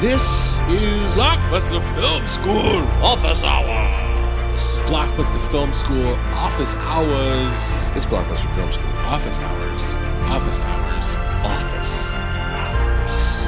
[0.00, 2.86] This is Blockbuster Film School.
[3.02, 4.60] Office Hours.
[4.88, 6.14] Blockbuster Film School.
[6.34, 7.90] Office hours.
[7.96, 8.92] It's Blockbuster Film School.
[9.06, 9.82] Office hours.
[10.30, 11.16] Office hours.
[11.44, 12.12] Office
[12.54, 13.38] Hours.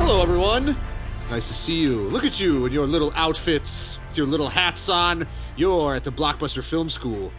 [0.00, 0.76] Hello, everyone.
[1.14, 2.00] It's nice to see you.
[2.00, 5.24] Look at you in your little outfits, with your little hats on.
[5.54, 7.32] You're at the Blockbuster Film School,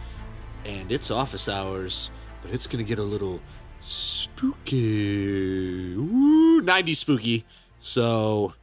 [0.64, 2.10] and it's office hours,
[2.40, 3.42] but it's gonna get a little
[3.80, 5.94] spooky.
[5.94, 7.44] Ooh, 90s spooky.
[7.78, 8.54] So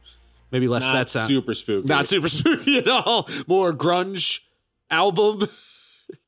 [0.50, 1.28] maybe less Not that sound.
[1.28, 1.88] super spooky.
[1.88, 3.28] Not super spooky at all.
[3.46, 4.40] More grunge
[4.90, 5.40] album.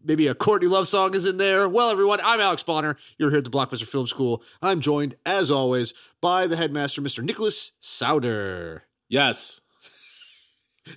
[0.04, 1.66] Maybe a Courtney Love song is in there.
[1.66, 2.96] Well, everyone, I'm Alex Bonner.
[3.18, 4.42] You're here at the Blockbuster Film School.
[4.60, 7.22] I'm joined, as always, by the headmaster, Mr.
[7.24, 8.80] Nicholas Souder.
[9.08, 9.60] Yes.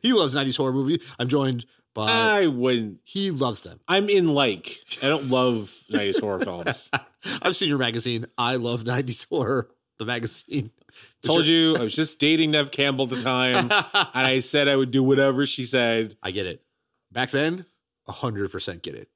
[0.01, 1.01] He loves 90s horror movie.
[1.17, 2.09] I'm joined by.
[2.09, 2.99] I wouldn't.
[3.03, 3.79] he loves them.
[3.87, 4.79] I'm in like.
[5.01, 5.55] I don't love
[5.89, 6.91] 90s horror films.
[7.41, 8.25] I've seen your magazine.
[8.37, 10.71] I love 90s horror, the magazine.
[11.23, 13.55] Told you I was just dating Neve Campbell at the time,
[14.13, 16.17] and I said I would do whatever she said.
[16.21, 16.61] I get it.
[17.11, 17.65] Back then,
[18.07, 19.09] 100% get it.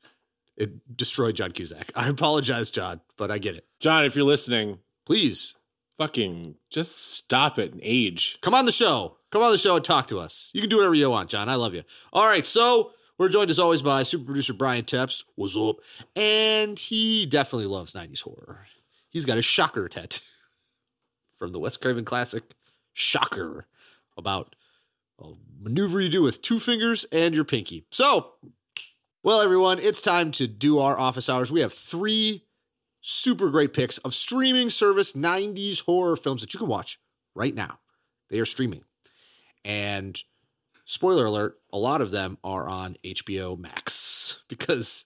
[0.56, 1.92] It destroyed John Cusack.
[1.96, 3.66] I apologize, John, but I get it.
[3.80, 5.56] John, if you're listening, Please
[5.96, 8.40] fucking just stop it and age.
[8.42, 9.16] come on the show.
[9.32, 10.52] Come on the show and talk to us.
[10.54, 11.48] You can do whatever you want, John.
[11.48, 11.84] I love you.
[12.12, 15.26] All right, so we're joined as always by super producer Brian Tepps.
[15.36, 15.78] What's up?
[16.16, 18.68] And he definitely loves 90s horror.
[19.10, 20.24] He's got a shocker tattoo
[21.38, 22.44] from the Wes Craven classic
[22.94, 23.68] Shocker
[24.18, 24.56] about
[25.20, 27.86] a maneuver you do with two fingers and your pinky.
[27.92, 28.34] So,
[29.24, 31.52] well, everyone, it's time to do our office hours.
[31.52, 32.44] We have three
[33.02, 37.00] super great picks of streaming service 90s horror films that you can watch
[37.36, 37.80] right now.
[38.30, 38.84] They are streaming.
[39.64, 40.22] And
[40.86, 45.06] spoiler alert, a lot of them are on HBO Max because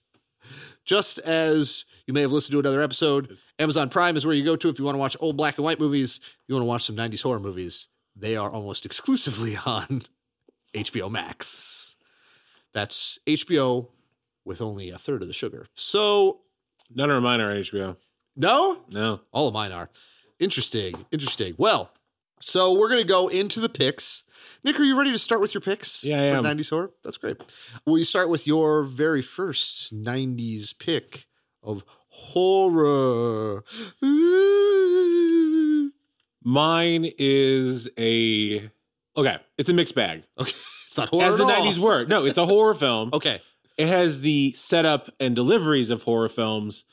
[0.84, 4.56] just as you may have listened to another episode, Amazon Prime is where you go
[4.56, 6.82] to if you want to watch old black and white movies, you want to watch
[6.84, 7.88] some 90s horror movies.
[8.16, 10.02] They are almost exclusively on
[10.74, 11.96] HBO Max.
[12.72, 13.88] That's HBO
[14.44, 15.66] with only a third of the sugar.
[15.74, 16.40] So,
[16.94, 17.96] None of mine are on HBO.
[18.36, 19.20] no, No.
[19.32, 19.88] all of mine are.
[20.40, 20.94] Interesting.
[21.12, 21.54] Interesting.
[21.58, 21.92] Well,
[22.40, 24.24] so we're going to go into the picks.
[24.64, 26.04] Nick, are you ready to start with your picks?
[26.04, 26.56] Yeah, I for am.
[26.56, 26.90] 90s horror?
[27.02, 27.36] That's great.
[27.84, 31.26] Will you start with your very first 90s pick
[31.62, 33.64] of horror?
[36.44, 38.68] Mine is a
[39.16, 39.36] okay.
[39.58, 40.24] It's a mixed bag.
[40.40, 40.50] Okay.
[40.50, 41.48] It's not horror As the all.
[41.48, 42.04] nineties were.
[42.04, 43.08] No, it's a horror film.
[43.14, 43.40] Okay.
[43.78, 46.84] It has the setup and deliveries of horror films.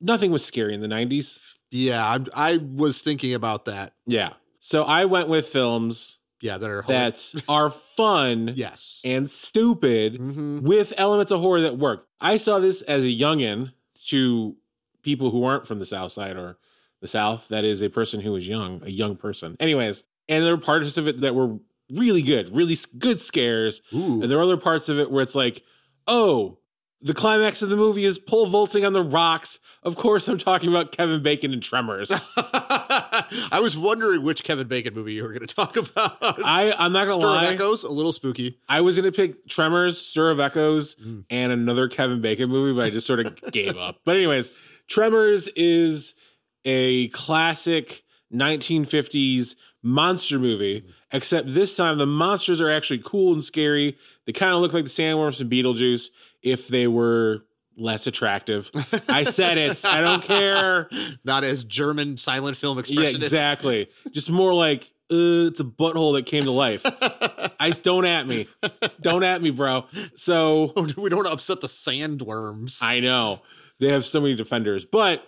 [0.00, 1.38] Nothing was scary in the nineties.
[1.70, 3.92] Yeah, I'm, I was thinking about that.
[4.06, 4.32] Yeah.
[4.58, 9.00] So I went with films Yeah, that are that are fun yes.
[9.04, 10.60] and stupid Mhm.
[10.60, 12.06] with elements of horror that work.
[12.20, 13.72] I saw this as a youngin
[14.08, 14.54] to
[15.02, 16.58] people who aren't from the South Side or
[17.00, 17.48] the South.
[17.48, 19.56] That is a person who was young, a young person.
[19.58, 21.56] Anyways, and there were parts of it that were
[21.90, 23.80] really good, really good scares.
[23.94, 24.20] Ooh.
[24.20, 25.62] And there are other parts of it where it's like,
[26.06, 26.58] oh,
[27.00, 29.60] the climax of the movie is pole vaulting on the rocks.
[29.82, 32.10] Of course, I'm talking about Kevin Bacon and Tremors.
[33.52, 36.16] I was wondering which Kevin Bacon movie you were going to talk about.
[36.22, 37.36] I, I'm not gonna lie.
[37.44, 37.54] Stir of.
[37.54, 38.58] Echoes, a little spooky.
[38.68, 41.24] I was gonna pick Tremors, Stir of Echoes, Mm.
[41.30, 44.00] and another Kevin Bacon movie, but I just sort of gave up.
[44.04, 44.52] But anyways,
[44.88, 46.14] Tremors is
[46.64, 48.02] a classic
[48.32, 53.96] 1950s monster movie, except this time the monsters are actually cool and scary.
[54.24, 56.06] They kind of look like the sandworms from Beetlejuice
[56.42, 57.44] if they were
[57.76, 58.70] less attractive.
[59.08, 59.84] I said it.
[59.84, 60.88] I don't care.
[61.24, 63.12] Not as German silent film expressionist.
[63.12, 63.88] Yeah, exactly.
[64.12, 66.82] Just more like uh, it's a butthole that came to life.
[67.60, 68.46] I don't at me,
[69.00, 69.86] don't at me, bro.
[70.14, 72.82] So we don't want to upset the sandworms.
[72.82, 73.42] I know
[73.80, 75.26] they have so many defenders, but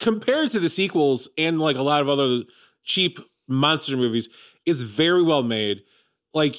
[0.00, 2.42] compared to the sequels and like a lot of other
[2.84, 3.18] cheap
[3.48, 4.28] monster movies,
[4.66, 5.82] it's very well made.
[6.34, 6.56] Like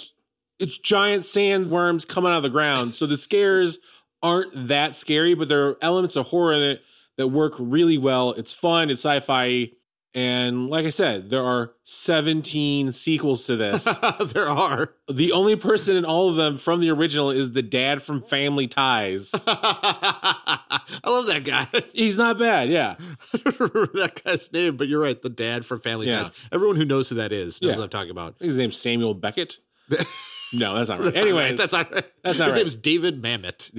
[0.59, 3.79] it's giant sandworms coming out of the ground, so the scares
[4.23, 6.81] aren't that scary, but there are elements of horror in it
[7.17, 8.31] that work really well.
[8.31, 9.71] It's fun, it's sci-fi,
[10.13, 13.83] and like I said, there are 17 sequels to this.
[14.33, 14.94] there are.
[15.07, 18.68] the only person in all of them from the original is the dad from Family
[18.68, 19.31] Ties.
[19.45, 20.69] I
[21.06, 21.68] love that guy.
[21.94, 22.95] He's not bad, yeah.
[23.00, 25.21] I don't remember that guy's name, but you're right.
[25.21, 26.19] The dad from Family Yeah.
[26.19, 26.50] Ties.
[26.51, 27.77] Everyone who knows who that is knows Yeah.
[27.77, 28.36] what I'm talking about.
[28.39, 29.59] His name's Samuel Beckett.
[30.54, 31.13] No, that's not right.
[31.13, 31.57] That's not right.
[31.57, 32.04] that's not right.
[32.24, 32.60] that's not His right.
[32.60, 33.75] name's David Mamet.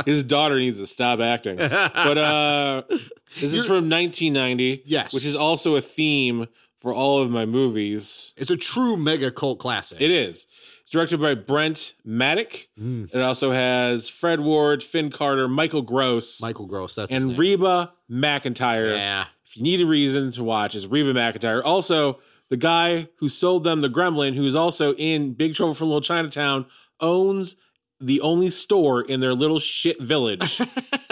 [0.06, 1.56] his daughter needs to stop acting.
[1.58, 4.82] But uh this is You're- from 1990.
[4.86, 5.12] Yes.
[5.12, 6.46] Which is also a theme
[6.78, 8.32] for all of my movies.
[8.38, 10.00] It's a true mega cult classic.
[10.00, 10.46] It is.
[10.80, 12.68] It's directed by Brent Maddock.
[12.80, 13.14] Mm.
[13.14, 16.94] It also has Fred Ward, Finn Carter, Michael Gross, Michael Gross.
[16.94, 17.36] That's and.
[17.36, 18.96] Reba McEntire.
[18.96, 19.24] Yeah.
[19.44, 21.60] If you need a reason to watch, is Reba McEntire.
[21.64, 25.88] Also, the guy who sold them the Gremlin, who is also in Big Trouble from
[25.88, 26.66] Little Chinatown,
[27.00, 27.56] owns
[28.00, 30.60] the only store in their little shit village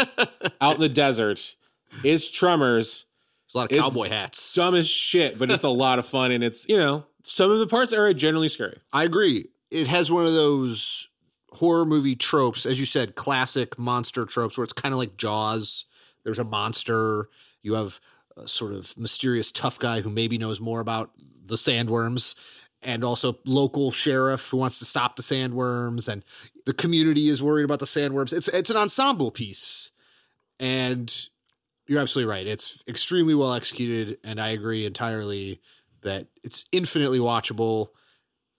[0.60, 1.56] out in the desert.
[2.02, 3.06] It's Tremors.
[3.46, 4.54] It's a lot of It's cowboy hats.
[4.54, 6.30] Dumb as shit, but it's a lot of fun.
[6.30, 8.78] And it's, you know, some of the parts are generally scary.
[8.92, 9.46] I agree.
[9.70, 11.08] It has one of those
[11.50, 15.86] horror movie tropes, as you said, classic monster tropes, where it's kind of like Jaws.
[16.24, 17.28] There's a monster.
[17.62, 18.00] You have
[18.46, 21.10] sort of mysterious tough guy who maybe knows more about
[21.46, 22.34] the sandworms,
[22.82, 26.24] and also local sheriff who wants to stop the sandworms, and
[26.66, 28.32] the community is worried about the sandworms.
[28.32, 29.92] It's it's an ensemble piece,
[30.60, 31.12] and
[31.86, 32.46] you're absolutely right.
[32.46, 35.60] It's extremely well executed, and I agree entirely
[36.02, 37.88] that it's infinitely watchable.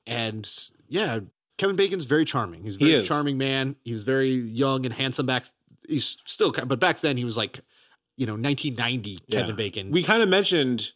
[0.07, 0.47] And
[0.87, 1.19] yeah,
[1.57, 2.63] Kevin Bacon's very charming.
[2.63, 3.07] He's a very is.
[3.07, 3.75] charming man.
[3.83, 5.45] He was very young and handsome back.
[5.87, 7.59] He's still, but back then he was like,
[8.17, 9.55] you know, 1990 Kevin Yeah.
[9.55, 9.91] Bacon.
[9.91, 10.91] We kind of mentioned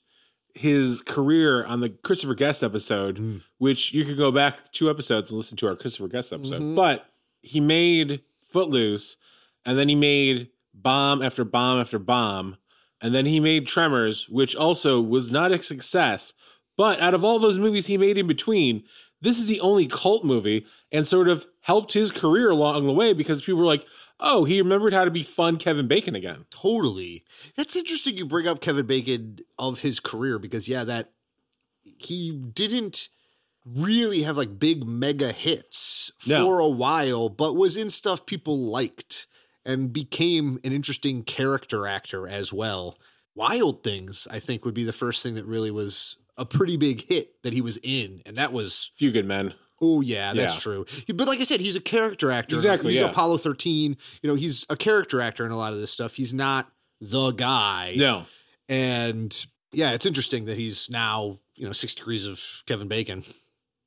[0.56, 3.42] his career on the Christopher Guest episode, Mm.
[3.58, 6.62] which you could go back two episodes and listen to our Christopher Guest episode.
[6.62, 6.76] Mhm.
[6.76, 7.06] But
[7.42, 9.16] he made Footloose,
[9.66, 12.58] and then he made bomb after bomb after bomb,
[13.02, 16.34] and then he made Tremors, which also was not a success.
[16.78, 18.84] But out of all those movies he made in between,
[19.22, 23.14] this is the only cult movie and sort of helped his career along the way
[23.14, 23.86] because people were like,
[24.20, 26.46] oh, he remembered how to be fun Kevin Bacon again.
[26.50, 27.24] Totally.
[27.56, 31.12] That's interesting you bring up Kevin Bacon of his career because yeah, that
[32.00, 33.10] he didn't
[33.66, 36.46] really have like big mega hits No.
[36.46, 39.28] for a while, but was in stuff people liked
[39.66, 42.98] and became an interesting character actor as well.
[43.36, 47.02] Wild Things, I think, would be the first thing that really was a pretty big
[47.08, 48.22] hit that he was in.
[48.26, 49.54] And that was Few good men.
[49.82, 50.74] Oh yeah, that's Yeah.
[50.74, 50.86] true.
[51.16, 52.56] But like I said, he's a character actor.
[52.56, 53.08] Exactly, He's yeah.
[53.10, 53.96] Apollo 13.
[54.22, 56.16] You know, he's a character actor in a lot of this stuff.
[56.16, 57.94] He's not the guy.
[57.98, 58.26] No.
[58.68, 59.34] And
[59.72, 63.24] yeah, it's interesting that he's now, you know, six degrees of Kevin Bacon.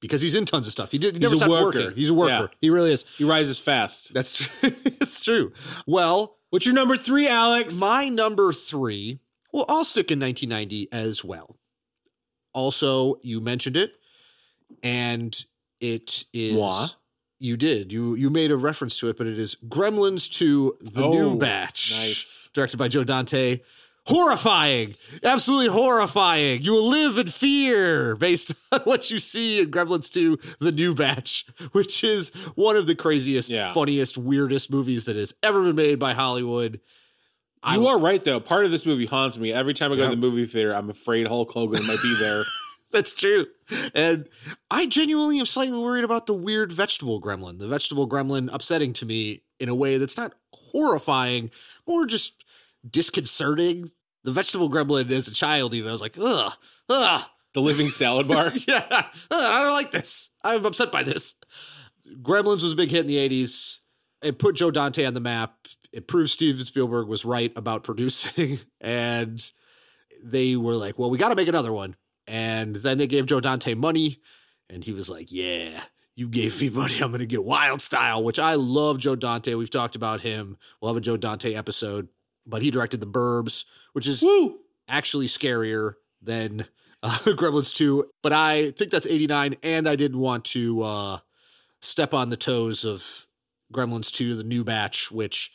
[0.00, 0.90] Because he's in tons of stuff.
[0.90, 1.78] He did he never a stopped worker.
[1.78, 1.96] working.
[1.96, 2.32] He's a worker.
[2.50, 2.58] Yeah.
[2.60, 3.04] He really is.
[3.18, 4.12] He rises fast.
[4.12, 4.70] That's true.
[4.84, 5.52] it's true.
[5.86, 7.80] Well, What's your number three, Alex?
[7.80, 9.20] my number three,
[9.52, 11.56] well, I'll stick in 1990 as well.
[12.52, 13.92] Also, you mentioned it,
[14.82, 15.34] and
[15.82, 16.54] it is.
[16.54, 16.86] Moi?
[17.40, 17.92] You did.
[17.92, 21.36] You you made a reference to it, but it is Gremlins to the new Oh,
[21.36, 21.90] batch.
[21.90, 22.48] nice.
[22.54, 23.58] Directed by Joe Dante.
[24.06, 24.94] Horrifying.
[25.24, 26.60] Absolutely horrifying.
[26.62, 30.92] You will live in fear based on what you see in Gremlins 2, the new
[30.94, 33.72] batch, which is one of the craziest, Yeah.
[33.72, 36.80] funniest, weirdest movies that has ever been made by Hollywood.
[37.62, 38.40] I- you are right, though.
[38.40, 39.52] Part of this movie haunts me.
[39.52, 40.10] Every time I go Yeah.
[40.10, 42.42] to the movie theater, I'm afraid Hulk Hogan might be there.
[42.92, 43.46] That's true.
[43.94, 44.28] And
[44.70, 47.58] I genuinely am slightly worried about the weird vegetable gremlin.
[47.58, 51.50] The vegetable gremlin upsetting to me in a way that's not horrifying,
[51.88, 52.44] more just
[52.88, 53.88] disconcerting.
[54.24, 56.52] The vegetable gremlin as a child, even, I was like, ugh,
[56.88, 57.22] ugh.
[57.54, 58.52] the living salad bar.
[58.68, 60.30] Yeah, ugh, I don't like this.
[60.44, 61.36] I'm upset by this.
[62.20, 63.80] Gremlins was a big hit in the 80s.
[64.22, 65.54] It put Joe Dante on the map.
[65.92, 68.58] It proved Steven Spielberg was right about producing.
[68.80, 69.40] And
[70.24, 71.94] they were like, well, we got to make another one.
[72.26, 74.18] And then they gave Joe Dante money.
[74.70, 75.80] And he was like, yeah,
[76.14, 76.94] you gave me money.
[77.02, 79.54] I'm going to get Wild Style, which I love Joe Dante.
[79.54, 80.56] We've talked about him.
[80.80, 82.08] We'll have a Joe Dante episode.
[82.46, 84.58] But he directed The Burbs, which is Woo!
[84.88, 86.66] actually scarier than
[87.02, 88.10] uh, Gremlins 2.
[88.22, 91.18] But I think that's 89, and I didn't want to uh,
[91.80, 93.26] step on the toes of
[93.72, 95.52] Gremlins 2, the new batch, which,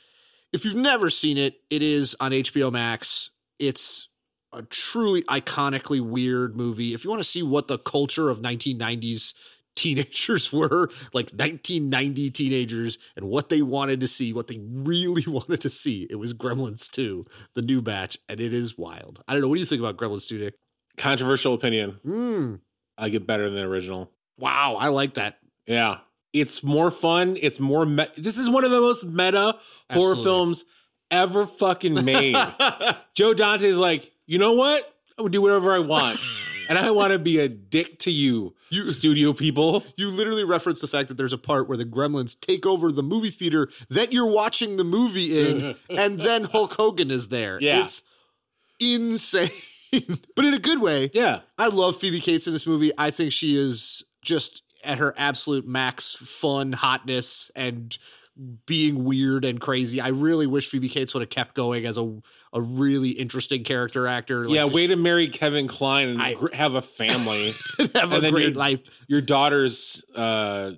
[0.53, 3.31] if you've never seen it, it is on HBO Max.
[3.59, 4.09] It's
[4.53, 6.93] a truly iconically weird movie.
[6.93, 9.33] If you want to see what the culture of 1990s
[9.75, 15.61] teenagers were, like 1990 teenagers, and what they wanted to see, what they really wanted
[15.61, 17.25] to see, it was Gremlins 2,
[17.55, 19.23] the new batch, and it is wild.
[19.27, 19.47] I don't know.
[19.49, 20.55] What do you think about Gremlins 2, Nick?
[20.97, 21.91] Controversial opinion.
[22.05, 22.61] Mm,
[22.97, 24.11] I get better than the original.
[24.39, 25.37] wow, I like that.
[25.67, 25.97] Yeah.
[26.33, 27.37] It's more fun.
[27.39, 27.85] It's more.
[27.85, 29.55] Me- this is one of the most meta
[29.91, 30.65] horror films
[31.09, 32.35] ever fucking made.
[33.15, 34.93] Joe Dante's like, you know what?
[35.17, 36.19] I would do whatever I want.
[36.69, 39.83] and I want to be a dick to you, You- studio people.
[39.95, 43.01] You literally reference the fact that there's a part where the gremlins take over the
[43.03, 47.57] movie theater that you're watching the movie in, and then Hulk Hogan is there.
[47.61, 47.81] Yeah.
[47.81, 48.03] It's
[48.79, 49.49] insane,
[50.35, 51.09] but in a good way.
[51.13, 51.39] Yeah.
[51.57, 52.91] I love Phoebe Cates in this movie.
[52.97, 57.97] I think she is just at her absolute max fun, hotness, and
[58.65, 59.99] being weird and crazy.
[60.01, 62.19] I really wish Phoebe Cates would have kept going as a
[62.53, 64.45] a really interesting character actor.
[64.45, 67.51] Like, yeah, way to marry Kevin Kline and I- have a family.
[67.95, 69.05] have and a great you're- life.
[69.07, 70.71] Your daughter's uh,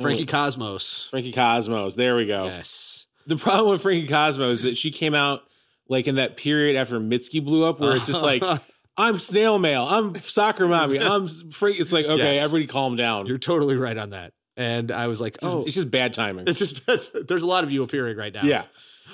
[0.00, 1.08] Frankie Cosmos.
[1.10, 1.94] Frankie Cosmos.
[1.96, 2.44] There we go.
[2.46, 3.06] Yes.
[3.26, 5.42] The problem with Frankie Cosmos is that she came out
[5.88, 8.42] like in that period after Mitski blew up, where it's just like.
[8.98, 9.84] I'm snail mail.
[9.86, 10.98] I'm soccer mommy.
[11.00, 11.74] I'm free.
[11.74, 12.44] It's like okay, Yes.
[12.44, 13.26] everybody calm down.
[13.26, 14.32] You're totally right on that.
[14.56, 16.44] And I was like, oh, it's just bad timing.
[16.46, 16.86] it's just
[17.28, 18.42] there's a lot of you appearing right now.
[18.42, 18.64] yeah,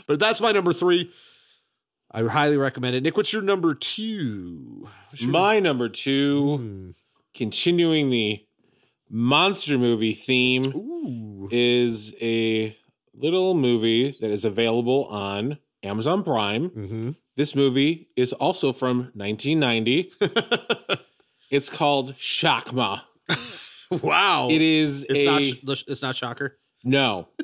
[0.07, 1.11] But that's my number three.
[2.15, 3.03] I highly recommend it.
[3.03, 4.87] Nick, what's your number two?
[5.17, 6.91] Your- my number two, Hmm.
[7.35, 8.45] continuing the
[9.11, 11.49] monster movie theme, Ooh.
[11.51, 12.77] is a
[13.15, 16.71] little movie that is available on Amazon Prime.
[16.71, 17.11] Mm-hmm.
[17.35, 20.11] This movie is also from 1990.
[21.51, 23.03] it's called Shakma.
[24.03, 24.49] Wow.
[24.51, 26.59] It is it's a not sh- it's not shocker.
[26.85, 27.29] no.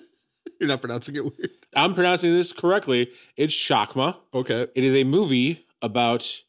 [0.60, 1.50] You're not pronouncing it weird.
[1.76, 3.12] I'm pronouncing this correctly.
[3.36, 4.16] It's Shakma.
[4.34, 4.66] Okay.
[4.74, 6.42] It is a movie about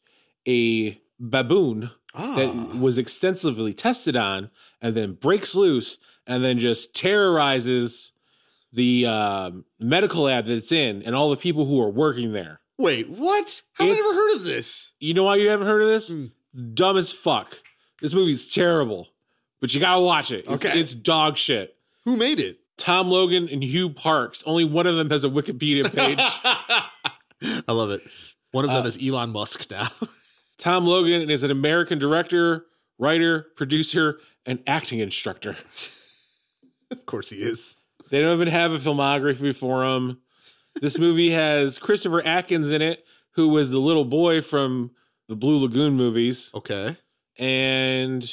[0.48, 2.34] a baboon Ah.
[2.34, 4.50] that was extensively tested on
[4.82, 8.10] and then breaks loose and then just terrorizes
[8.72, 12.60] the um medical lab that it's in and all the people who are working there.
[12.78, 13.62] Wait, what?
[13.74, 14.92] How have I never heard of this?
[14.98, 16.10] You know why you haven't heard of this?
[16.12, 16.26] Hmm.
[16.74, 17.58] Dumb as fuck.
[18.00, 19.08] This movie's terrible,
[19.60, 20.44] but you gotta watch it.
[20.48, 20.78] It's, Okay.
[20.78, 21.76] it's dog shit.
[22.04, 22.58] Who made it?
[22.78, 24.42] Tom Logan and Hugh Parks.
[24.46, 26.18] Only one of them has a Wikipedia page.
[27.68, 28.00] I love it.
[28.52, 29.86] One of them Uh, is Elon Musk now.
[30.58, 32.66] Tom Logan is an American director,
[32.98, 35.54] writer, producer, and acting instructor.
[36.90, 37.76] of course he is.
[38.10, 40.18] They don't even have a filmography for him.
[40.80, 44.90] This movie has Christopher Atkins in it, who was the little boy from
[45.28, 46.96] the Blue Lagoon movies, Okay.
[47.38, 48.28] and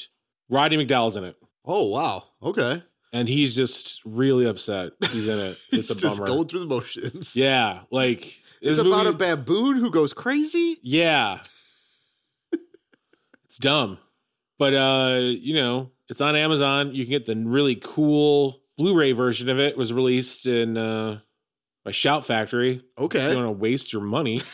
[0.49, 1.35] Roddy McDowall's in it.
[1.65, 2.23] Oh wow.
[2.41, 2.81] Okay.
[3.13, 4.91] And he's just really upset.
[5.11, 5.57] He's in it.
[5.71, 7.35] It's a just going through the motions.
[7.35, 10.75] Yeah, like It's about movie- a baboon who goes crazy.
[10.83, 11.39] Yeah.
[13.45, 13.97] it's dumb.
[14.59, 16.93] But uh, you know, it's on Amazon.
[16.93, 19.69] You can get the really cool Blu-ray version of it.
[19.73, 21.19] It was released in uh
[21.85, 22.81] by Shout Factory.
[22.97, 23.19] If Okay.
[23.29, 24.39] you don't want to waste your money.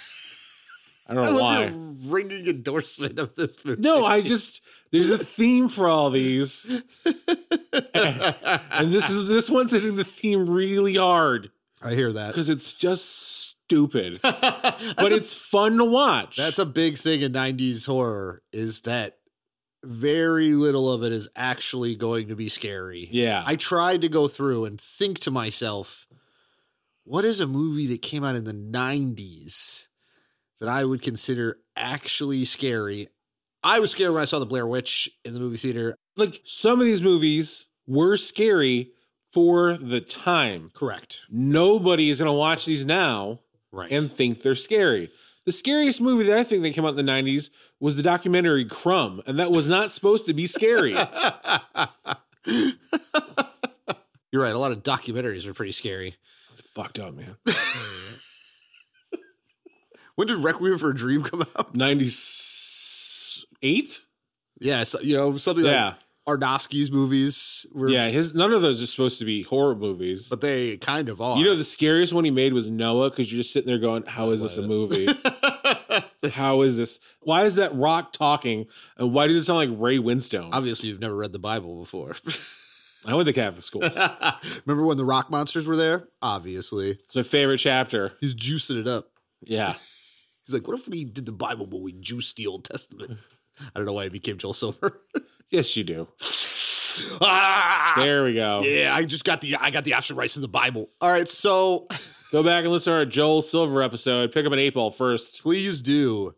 [1.10, 1.66] I don't I know love why.
[1.66, 3.82] your ringing endorsement of this movie.
[3.82, 6.84] No, I just there's a theme for all these.
[7.94, 12.28] and this is this one's hitting the theme really hard I hear that.
[12.28, 14.16] because it's just stupid.
[14.24, 16.38] that's, but a, it's fun to watch.
[16.38, 19.18] that's a big thing in 90s horror is that
[19.84, 23.10] very little of it is actually going to be scary.
[23.12, 23.44] yeah.
[23.46, 26.08] I tried to go through and think to myself,
[27.04, 29.90] what is a movie that came out in the 90s
[30.60, 33.08] that I would consider actually scary?
[33.64, 35.96] I was scared when I saw the Blair Witch in the movie theater.
[36.18, 38.92] like some of these movies were scary
[39.32, 40.70] for the time.
[40.74, 41.22] Correct.
[41.30, 43.40] Nobody is going to watch these now
[43.72, 43.92] Right.
[43.92, 45.10] and think they're scary.
[45.46, 48.64] The scariest movie that I think that came out in the 90s was the documentary
[48.64, 50.92] Crumb, and that was not supposed to be scary.
[54.32, 54.56] You're right.
[54.56, 56.16] A lot of documentaries are pretty scary.
[56.56, 57.36] Fucked up, man.
[60.16, 61.76] When did Requiem for a Dream come out?
[63.62, 64.00] 98?
[64.60, 65.96] Yeah, so, you know, something Yeah.
[66.28, 70.30] like Aronofsky's movies were, Yeah, his none of those are supposed to be horror movies.
[70.30, 71.38] but they kind of are.
[71.38, 74.04] you know, the scariest one he made was Noah because you're just sitting there going,
[74.06, 75.08] How is this a movie?
[76.34, 77.02] How is this?
[77.22, 78.68] Why is that rock talking?
[78.98, 80.50] And why does it sound like Ray Winstone?
[80.54, 82.16] Obviously, you've never read the Bible before.
[83.06, 83.82] I went to Catholic school.
[84.66, 86.08] Remember when the rock monsters were there?
[86.22, 86.92] Obviously.
[86.92, 88.14] It's my favorite chapter.
[88.22, 89.10] He's juicing it up.
[89.42, 89.74] Yeah.
[90.46, 93.20] He's like, what if we did the Bible, but we juiced the Old Testament?
[93.60, 95.02] I don't know why it became Joel Silver.
[95.50, 96.08] Yes, you do.
[97.22, 97.94] ah!
[97.98, 98.62] There we go.
[98.64, 100.90] Yeah, I just got the I got the option rights to the Bible.
[101.00, 101.86] All right, so
[102.34, 104.32] Go back and listen to our Joel Silver episode.
[104.32, 105.44] Pick up an eight ball first.
[105.44, 106.34] please do.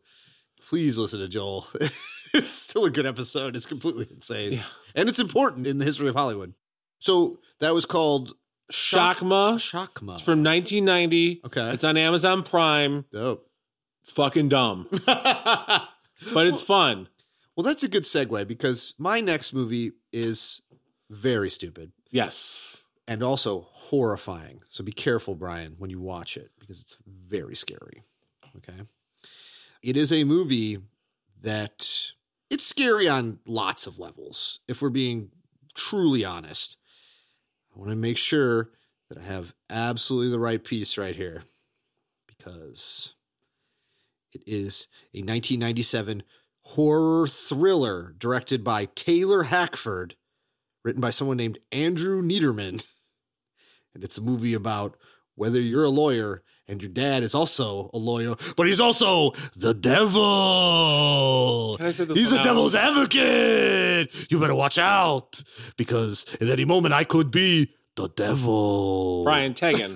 [0.62, 1.68] Please listen to Joel.
[1.80, 3.56] it's still a good episode.
[3.56, 4.52] It's completely insane.
[4.52, 4.64] Yeah.
[4.94, 6.54] And it's important in the history of Hollywood.
[7.00, 8.34] So that was called
[8.70, 9.54] Shock Shakma.
[9.56, 10.16] Shockma.
[10.16, 11.44] It's from 1990.
[11.46, 11.70] Okay.
[11.72, 13.06] It's on Amazon Prime.
[13.10, 13.50] Dope.
[14.06, 17.08] It's fucking dumb, but it's fun.
[17.58, 20.62] Well, that's a good segue because my next movie is
[21.10, 22.86] very stupid Yes.
[23.08, 24.62] and also horrifying.
[24.70, 28.04] So be careful, Brian, when you watch it because it's very scary.
[28.58, 28.80] Okay.
[29.82, 30.78] It is a movie
[31.42, 32.12] that
[32.52, 34.60] it's scary on lots of levels.
[34.68, 35.32] If we're being
[35.74, 36.78] truly honest,
[37.76, 38.70] I want to make sure
[39.10, 41.42] that I have absolutely the right piece right here
[42.28, 43.15] because
[44.36, 46.24] it is a 1997
[46.62, 50.16] horror thriller directed by Taylor Hackford,
[50.84, 52.86] written by someone named Andrew Neiderman,
[53.94, 54.98] and it's a movie about
[55.36, 59.74] whether you're a lawyer and your dad is also a lawyer, but he's also the
[59.74, 61.78] devil.
[61.78, 64.32] Can I say this He's the devil's advocate.
[64.32, 65.42] You better watch out
[65.78, 69.24] because at any moment I could be the devil.
[69.24, 69.92] Brian Tegan.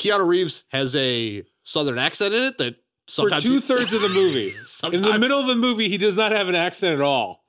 [0.00, 2.76] Keanu Reeves has a southern accent in it that
[3.08, 4.50] For two thirds of the movie.
[4.96, 7.44] In the middle of the movie, he does not have an accent at all.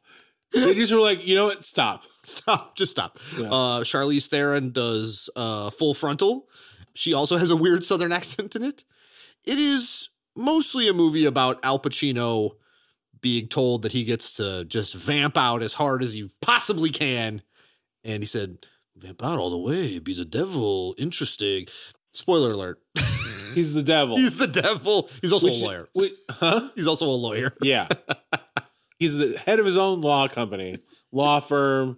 [0.53, 1.63] They just were like, you know what?
[1.63, 2.03] Stop.
[2.23, 2.75] Stop.
[2.75, 3.17] Just stop.
[3.39, 3.47] Yeah.
[3.47, 6.47] Uh, Charlize Theron does uh, Full Frontal.
[6.93, 8.83] She also has a weird Southern accent in it.
[9.43, 12.51] It is mostly a movie about Al Pacino
[13.21, 17.41] being told that he gets to just vamp out as hard as he possibly can.
[18.03, 18.57] And he said,
[18.97, 20.93] Vamp out all the way, be the devil.
[20.97, 21.65] Interesting.
[22.11, 22.79] Spoiler alert.
[23.53, 24.15] He's the devil.
[24.15, 25.09] He's the devil.
[25.21, 25.89] He's also Which- a lawyer.
[25.95, 26.69] wait, huh?
[26.75, 27.51] He's also a lawyer.
[27.63, 27.87] Yeah.
[28.99, 30.77] He's the head of his own law company,
[31.11, 31.97] law firm.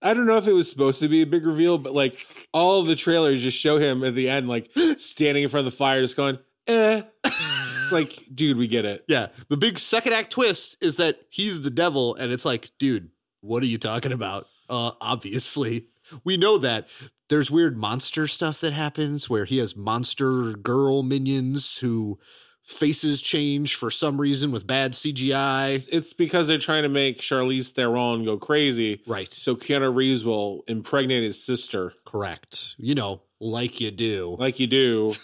[0.00, 2.24] I don't know if it was supposed to be a big reveal, but like
[2.54, 5.76] all the trailers just show him at the end, like standing in front of the
[5.76, 6.38] fire, just going,
[6.68, 7.02] eh.
[7.24, 9.04] It's like, dude, we get it.
[9.08, 9.28] Yeah.
[9.48, 13.62] The big second act twist is that he's the devil, and it's like, dude, what
[13.62, 14.46] are you talking about?
[14.70, 15.86] Uh, obviously.
[16.24, 16.88] We know that.
[17.28, 22.18] There's weird monster stuff that happens where he has monster girl minions who
[22.62, 25.88] faces change for some reason with bad CGI.
[25.90, 29.00] It's because they're trying to make Charlize Theron go crazy.
[29.06, 29.30] Right.
[29.32, 32.74] So Keanu Reeves will impregnate his sister, Correct.
[32.78, 34.36] You know, like you do.
[34.38, 35.12] like you do.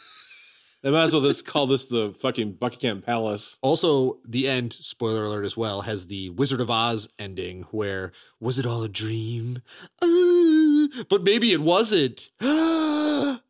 [0.85, 3.59] they might as well just call this the fucking Buckingham Palace.
[3.63, 8.59] Also, the end, spoiler alert as well, has the Wizard of Oz ending where was
[8.59, 9.61] it all a dream?
[10.03, 12.31] Uh, but maybe it wasn't.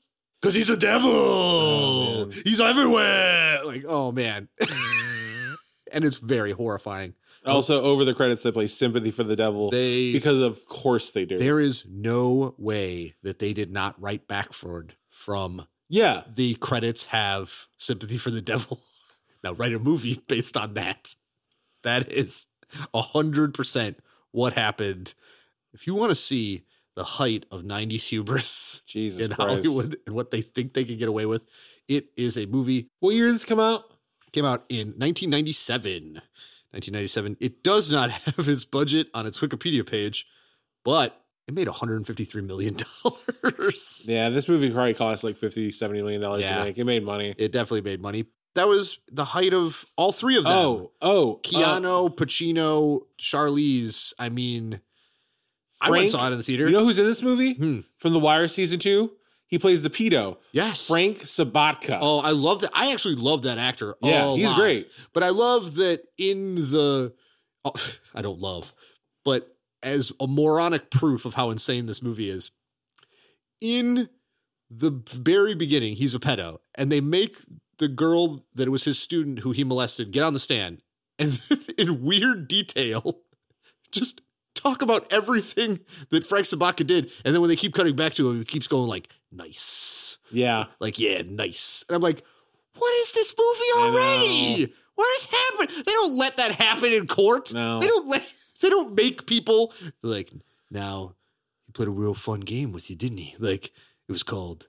[0.40, 1.10] Because he's a devil.
[1.10, 3.64] Oh, he's everywhere.
[3.64, 4.50] Like, oh man.
[5.92, 7.14] and it's very horrifying.
[7.46, 11.24] Also, over the credits, they play "Sympathy for the Devil" They because, of course, they
[11.24, 11.38] do.
[11.38, 17.68] there is no way that they did not write backward from yeah, the credits have
[17.76, 18.80] sympathy for the devil.
[19.44, 21.14] now write a movie based on that.
[21.84, 22.48] That is
[22.92, 24.00] a hundred percent
[24.32, 25.14] what happened.
[25.72, 26.64] If you want to see
[26.96, 29.50] the height of 90s hubris Jesus in Christ.
[29.50, 31.46] Hollywood and what they think they can get away with,
[31.88, 33.84] it is a movie What year did this come out?
[34.32, 36.14] came out in 1997.
[36.72, 37.37] 1997.
[37.40, 40.26] It does not have its budget on its Wikipedia page,
[40.85, 44.07] but it made 153 million dollars.
[44.09, 46.59] Yeah, this movie probably cost like 50 70 million dollars Yeah.
[46.59, 46.78] to make.
[46.78, 47.35] It made money.
[47.37, 48.24] It definitely made money.
[48.54, 50.52] That was the height of all three of them.
[50.52, 54.14] Oh, oh, uh, Keanu, Pacino, Charlize.
[54.18, 54.80] I mean,
[55.83, 56.66] I went saw it in the theater.
[56.66, 57.80] you know who's in this movie Hmm.
[57.98, 59.12] from The Wire season two?
[59.46, 60.88] He plays the pedo, yes.
[60.88, 61.98] Frank Sobotka.
[62.00, 62.70] Oh, I love that.
[62.74, 63.94] I actually love that actor.
[64.02, 64.57] yeah, he's lot.
[64.59, 64.88] great.
[65.12, 67.12] But I love that in the.
[67.64, 67.72] Oh,
[68.14, 68.72] I don't love,
[69.24, 69.53] but
[69.85, 72.51] as a moronic proof of how insane this movie is,
[73.61, 74.09] in
[74.70, 77.37] the very beginning, he's a pedo, and they make
[77.79, 80.83] the girl that was his student who he molested get on the stand,
[81.18, 81.38] and
[81.79, 83.20] in weird detail,
[83.92, 84.20] just
[84.55, 85.79] talk about everything
[86.11, 88.66] that Frank Sobotka did, and then when they keep cutting back to him, he keeps
[88.66, 91.85] going like, "Nice." Yeah, like, yeah, nice.
[91.88, 92.25] And I'm like,
[92.77, 94.73] what is this movie already?
[94.94, 95.83] What is happening?
[95.85, 97.53] They don't let that happen in court.
[97.55, 97.79] No.
[97.79, 98.23] They don't let
[98.60, 100.30] they don't make people like
[100.70, 101.14] now
[101.66, 103.34] he played a real fun game with you, didn't he?
[103.38, 104.68] Like it was called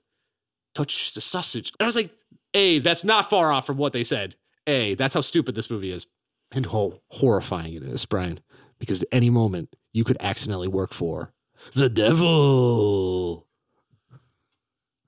[0.74, 1.72] Touch the Sausage.
[1.78, 2.10] And I was like,
[2.54, 4.36] A, that's not far off from what they said.
[4.66, 6.06] A, that's how stupid this movie is.
[6.54, 8.40] And how horrifying it is, Brian.
[8.78, 11.32] Because at any moment you could accidentally work for
[11.74, 13.46] the devil.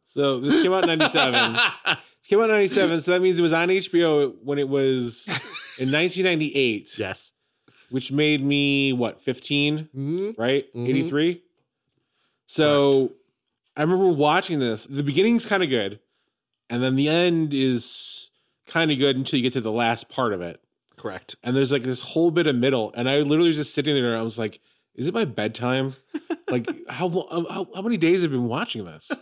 [0.05, 1.53] so this came out in 97.
[1.87, 5.27] this came out in 97, so that means it was on HBO when it was
[5.79, 7.33] in 1998, yes.
[7.91, 9.89] Which made me, what, 15?
[9.97, 10.39] Mhm.
[10.39, 10.73] right?
[10.75, 10.89] Mhm.
[10.89, 11.43] 83.
[12.47, 13.13] So
[13.77, 14.87] I remember watching this.
[14.87, 16.01] The beginning's kind of good,
[16.71, 18.31] and then the end is
[18.67, 20.61] kind of good until you get to the last part of it.
[20.97, 21.37] Correct.
[21.43, 24.13] And there's like this whole bit of middle, and I literally was just sitting there.
[24.13, 24.61] And I was like,
[24.95, 25.95] "Is it my bedtime?
[26.51, 29.13] like how, lo- how how many days have I been watching this?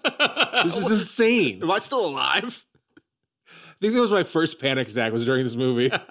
[0.63, 2.65] This is insane." Am I still alive?
[3.49, 5.91] I think that was my first panic attack was during this movie.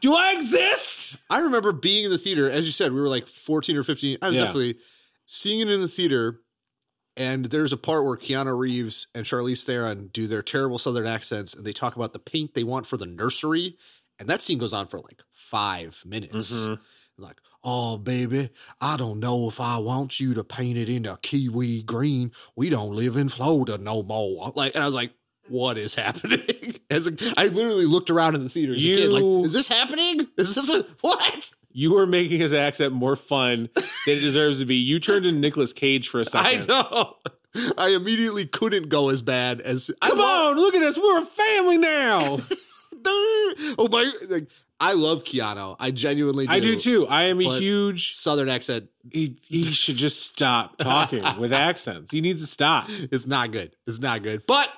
[0.00, 1.18] Do I exist?
[1.30, 4.18] I remember being in the theater, as you said, we were like 14 or 15.
[4.22, 4.44] I was Yeah.
[4.44, 4.76] definitely
[5.26, 6.40] seeing it in the theater.
[7.16, 11.52] And there's a part where Keanu Reeves and Charlize Theron do their terrible Southern accents
[11.52, 13.76] and they talk about the paint they want for the nursery.
[14.20, 16.52] And that scene goes on for like five minutes.
[16.66, 16.78] Mhm.
[17.20, 18.48] Like, oh, baby,
[18.80, 22.30] I don't know if I want you to paint it in a kiwi green.
[22.54, 24.52] We don't live in Florida no more.
[24.54, 25.12] Like, and I was like,
[25.48, 26.40] what is happening?
[26.90, 29.68] As a, I literally looked around in the theater as a kid, like, is this
[29.68, 30.26] happening?
[30.38, 31.50] Is this a what?
[31.70, 34.76] you are making his accent more fun than it deserves to be.
[34.76, 36.70] You turned into Nicolas Cage for a second.
[36.70, 37.16] I know.
[37.76, 39.94] I immediately couldn't go as bad as.
[40.00, 40.98] Come I on, look at us.
[40.98, 42.18] We're a family now.
[43.78, 44.10] Oh my!
[44.30, 44.48] Like,
[44.80, 45.76] I love Keanu.
[45.78, 46.52] I genuinely do.
[46.52, 47.06] I do too.
[47.06, 48.12] I am a huge.
[48.14, 48.88] Southern accent.
[49.10, 52.12] He, he should just stop talking with accents.
[52.12, 52.86] He needs to stop.
[52.88, 53.74] It's not good.
[53.86, 54.42] It's not good.
[54.46, 54.70] But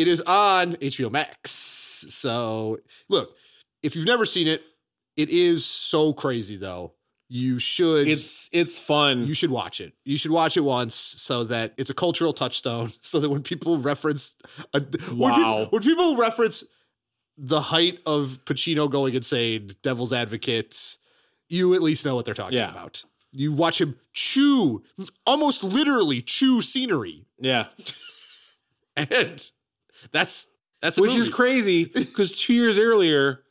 [0.00, 1.50] it is on HBO Max.
[1.50, 3.36] So look,
[3.82, 4.62] if you've never seen it,
[5.16, 6.94] it is so crazy though.
[7.32, 8.08] You should.
[8.08, 9.24] It's it's fun.
[9.24, 9.92] you should watch it.
[10.04, 12.90] You should watch it once so that it's a cultural touchstone.
[13.02, 14.36] So that when people reference,
[14.74, 15.36] a, when, Wow.
[15.36, 16.64] people, when people reference
[17.38, 20.74] the height of Pacino going insane, Devil's Advocate,
[21.48, 22.70] you at least know what they're talking Yeah.
[22.72, 23.04] about.
[23.32, 24.82] You watch him chew,
[25.24, 27.66] almost literally chew scenery, yeah,
[28.96, 29.50] and
[30.12, 30.46] that's
[30.82, 33.42] that's which is crazy because two years earlier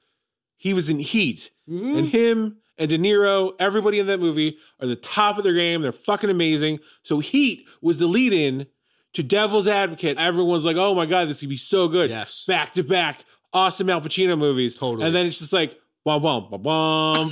[0.57, 1.97] he was in Heat, Mhm.
[1.97, 5.81] and him and De Niro, everybody in that movie are the top of their game.
[5.81, 6.79] They're fucking amazing.
[7.03, 8.67] So Heat was the lead-in
[9.13, 10.17] to Devil's Advocate.
[10.17, 12.45] Everyone's like, "Oh my god, this could be so good." Yes.
[12.45, 14.75] back to back, awesome Al Pacino movies.
[14.75, 15.05] Totally.
[15.05, 17.29] And then it's just like, bum bum bum bum.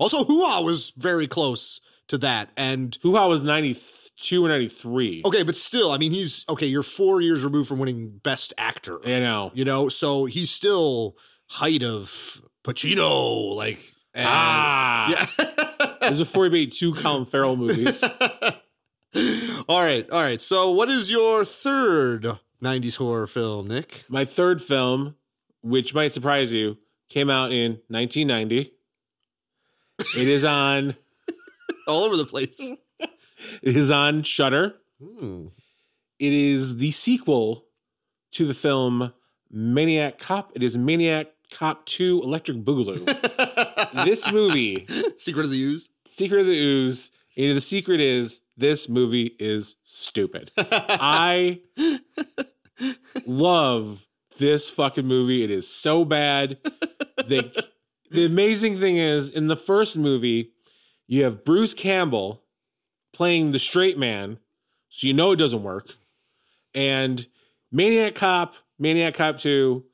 [0.00, 5.22] Also, Hua was very close to that, and Hoo Ha was ninety-two or ninety-three.
[5.26, 6.66] okay, but still, I mean, he's okay.
[6.66, 9.00] You're four years removed from winning Best Actor.
[9.04, 9.50] You know.
[9.54, 11.16] You know, so he's still
[11.48, 12.02] height of
[12.64, 13.78] Pacino, like.
[14.14, 16.08] and- Ah, Yeah.
[16.10, 18.02] is before he made two Colin Farrell movies.
[19.68, 20.40] all right, all right.
[20.40, 22.26] So, what is your third
[22.62, 24.04] '90s horror film, Nick?
[24.08, 25.16] My third film,
[25.62, 28.72] which might surprise you, came out in 1990.
[30.18, 30.94] It is on.
[31.86, 32.74] All over the place.
[33.62, 34.76] It is on Shudder.
[34.98, 35.48] Hmm.
[36.18, 37.66] It is the sequel
[38.32, 39.12] to the film
[39.50, 40.52] Maniac Cop.
[40.54, 43.04] It is Maniac Cop 2 Electric Boogaloo.
[44.04, 44.86] this movie,
[45.18, 45.90] Secret of the Ooze.
[46.08, 50.50] Secret of the Ooze, and the secret is this movie is stupid.
[50.56, 51.60] I
[53.26, 54.06] love
[54.38, 55.44] this fucking movie.
[55.44, 56.58] It is so bad.
[57.18, 57.66] The,
[58.10, 60.52] the amazing thing is, in the first movie,
[61.06, 62.42] you have Bruce Campbell
[63.12, 64.38] playing the straight man,
[64.88, 65.88] so you know it doesn't work.
[66.74, 67.26] And
[67.72, 69.84] Maniac Cop, Maniac Cop 2,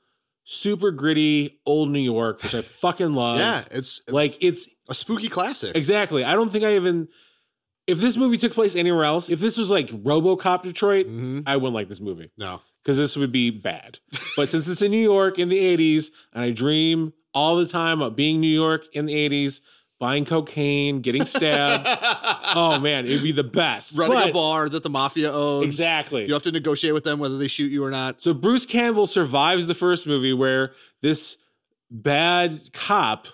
[0.44, 3.38] super gritty old New York, which I fucking love.
[3.38, 5.76] Yeah, it's Like it's a spooky classic.
[5.76, 6.24] exactly.
[6.24, 7.08] I don't think I even
[7.86, 11.42] if this movie took place anywhere else, if this was like RoboCop Detroit, Mhm.
[11.46, 12.62] I wouldn't like this movie No.
[12.82, 13.98] because this would be bad.
[14.36, 18.00] But since it's in New York in the 80s and I dream all the time
[18.00, 19.60] about being New York in the 80s,
[20.02, 21.86] buying cocaine, getting stabbed,
[22.56, 23.96] oh man, it'd be the best.
[23.96, 25.64] Running But- a bar that the mafia owns.
[25.64, 26.26] Exactly.
[26.26, 28.20] You have to negotiate with them whether they shoot you or not.
[28.20, 31.38] So Bruce Campbell survives the first movie where this
[31.88, 33.28] bad cop,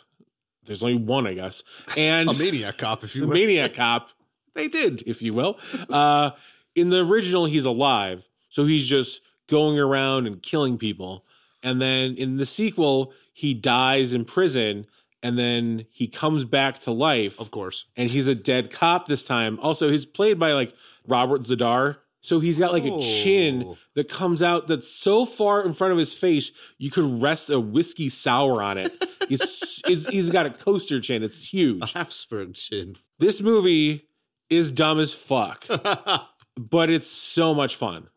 [0.67, 1.63] there's only one, I guess,
[1.97, 3.33] and A maniac cop, if you will.
[3.33, 4.11] maniac cop,
[4.55, 5.59] they did, if you will.
[5.89, 6.33] Uh,
[6.75, 11.25] in the original, he's alive, so he's just going around and killing people.
[11.63, 14.87] And then in the sequel, he dies in prison,
[15.23, 17.87] and then he comes back to life Of course.
[17.97, 19.59] and he's a dead cop this time.
[19.61, 20.73] Also, he's played by like
[21.07, 21.99] Robert Z'Dar.
[22.21, 23.79] So he's got like a chin Oh.
[23.95, 27.61] that comes out that's so far in front of his face you could rest a
[27.61, 28.91] whiskey sour on it.
[29.31, 31.23] It's, it's he's got a coaster chin.
[31.23, 31.93] It's huge.
[31.93, 32.97] Habsburg chin.
[33.19, 34.09] This movie
[34.49, 35.67] is dumb as fuck,
[36.57, 38.09] but it's so much fun.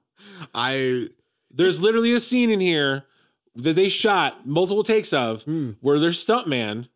[0.55, 1.07] I
[1.49, 3.07] There's literally a scene in here
[3.55, 5.71] that they shot multiple takes of hmm.
[5.81, 6.87] where their stuntman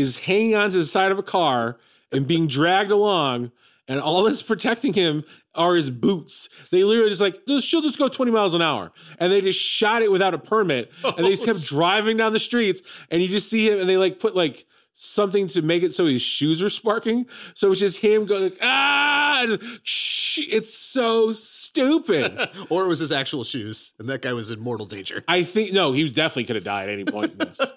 [0.00, 1.78] is hanging onto the side of a car
[2.12, 3.52] and being dragged along,
[3.86, 6.48] and all that's protecting him are his boots.
[6.70, 8.92] They literally just like, she'll just go 20 miles an hour.
[9.18, 10.92] And they just shot it without a permit.
[11.04, 13.96] And they just kept driving down the streets, and you just see him, and they
[13.96, 17.26] like put like something to make it so his shoes are sparking.
[17.54, 22.38] So it's just him going, like, ah, just- it's so stupid.
[22.70, 25.24] or it was his actual shoes, and that guy was in mortal danger.
[25.26, 27.60] I think no, he definitely could have died at any point in this.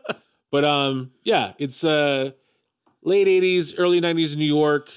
[0.53, 2.29] but um, yeah, it's uh
[3.01, 4.91] late '80s, early '90s New York.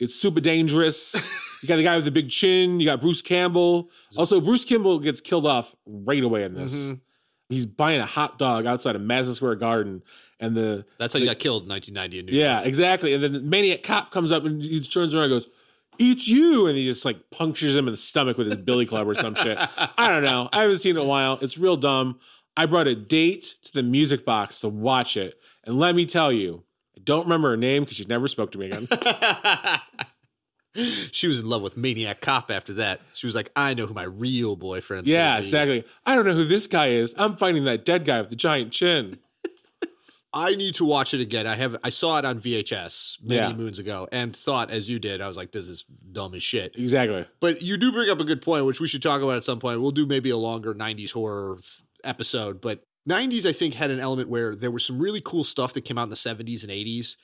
[0.00, 1.14] It's super dangerous.
[1.60, 2.78] You got the guy with the big chin.
[2.78, 3.90] You got Bruce Campbell.
[4.16, 6.92] Also, Bruce Campbell gets killed off right away in this.
[7.48, 10.02] He's buying a hot dog outside of Madison Square Garden,
[10.38, 12.62] and the That's how you got killed in 1990 in New York.
[12.62, 13.12] yeah, exactly.
[13.12, 15.50] And then the maniac cop comes up and he turns around and goes,
[15.98, 16.68] It's you.
[16.68, 19.34] And he just like punctures him in the stomach with his billy club or some
[19.34, 19.58] shit.
[19.98, 20.48] I don't know.
[20.52, 21.38] I haven't seen it in a while.
[21.42, 22.20] It's real dumb.
[22.58, 25.34] I brought a date to the music box to watch it.
[25.64, 26.64] And let me tell you,
[26.96, 28.86] I don't remember her name because she never spoke to me again.
[31.10, 33.00] She was in love with Maniac Cop after that.
[33.14, 35.84] She was like, I know who my real boyfriend's yeah, be." exactly.
[36.06, 37.16] I don't know who this guy is.
[37.18, 39.18] I'm finding that dead guy with the giant chin.
[40.32, 41.48] I need to watch it again.
[41.48, 43.56] I have I saw it on VHS many Yeah.
[43.56, 45.20] moons ago and thought as you did.
[45.20, 46.76] I was like, this is dumb as shit.
[46.76, 47.26] Exactly.
[47.40, 49.58] But you do bring up a good point, which we should talk about at some
[49.58, 49.80] point.
[49.80, 52.60] We'll do maybe a longer 90s horror th- episode.
[52.60, 55.84] But 90s, I think, had an element where there was some really cool stuff that
[55.84, 57.16] came out in the 70s and 80s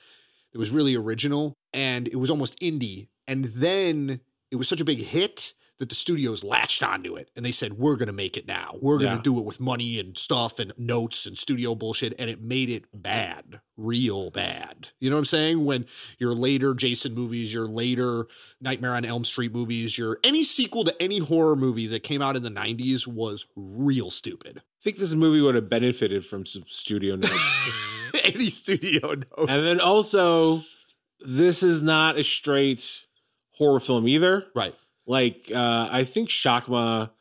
[0.51, 3.07] that was really original and it was almost indie.
[3.27, 4.19] And then
[4.51, 7.73] it was such a big hit that the studios latched onto it and they said,
[7.73, 8.75] we're going to make it now.
[8.81, 9.21] We're going to Yeah.
[9.23, 12.13] do it with money and stuff and notes and studio bullshit.
[12.19, 14.91] And it made it bad, real bad.
[15.01, 15.65] You know what I'm saying?
[15.65, 15.85] When
[16.17, 18.25] your later Jason movies, your later
[18.61, 22.37] Nightmare on Elm Street movies, your any sequel to any horror movie that came out
[22.37, 24.59] in the 90s was real stupid.
[24.59, 28.11] I think this movie would have benefited from some studio notes.
[28.23, 29.45] any studio notes.
[29.49, 30.61] and then also,
[31.19, 33.05] this is not a straight
[33.57, 34.45] horror film either.
[34.55, 37.11] right, Like, uh, I think Shakma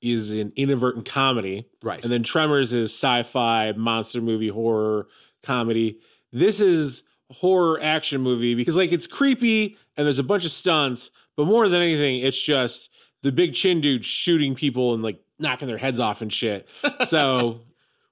[0.00, 1.66] is an inadvertent comedy.
[1.82, 2.02] right.
[2.02, 5.08] And then Tremors is sci-fi, monster movie, horror,
[5.42, 5.98] comedy.
[6.32, 11.10] This is horror action movie because like it's creepy and there's a bunch of stunts,
[11.36, 12.90] but more than anything, it's just
[13.22, 16.68] the big chin dude shooting people and like knocking their heads off and shit.
[17.06, 17.60] So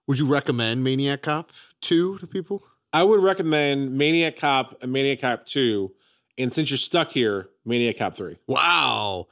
[0.06, 1.52] Would you recommend Maniac Cop
[1.82, 2.62] 2 to people?
[2.92, 5.92] I would recommend Maniac Cop and Maniac Cop 2.
[6.38, 8.36] And since you're stuck here, Maniac Cop 3.
[8.46, 9.26] Wow.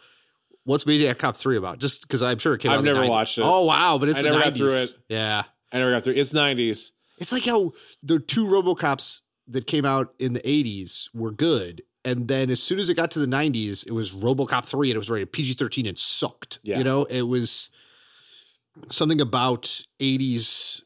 [0.64, 1.78] What's Maniac Cop 3 about?
[1.78, 2.74] Just because I'm sure it came out.
[2.74, 3.08] I've out never 90s.
[3.08, 3.44] watched it.
[3.44, 3.98] Oh, wow.
[3.98, 4.44] But it's I the never 90s.
[4.44, 4.88] got through it.
[5.08, 5.42] Yeah.
[5.72, 6.14] I never got through.
[6.14, 6.90] It's 90s.
[7.18, 11.82] It's like how the two Robocops that came out in the 80s were good.
[12.04, 14.96] And then as soon as it got to the 90s, it was Robocop 3 and
[14.96, 16.58] it was rated PG 13 and sucked.
[16.62, 16.78] Yeah.
[16.78, 17.70] You know, it was
[18.90, 19.62] something about
[20.00, 20.82] 80s